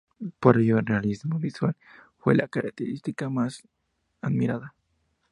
[0.39, 1.75] Por ello, el realismo visual
[2.17, 3.61] fue la característica más
[4.19, 4.73] admirada.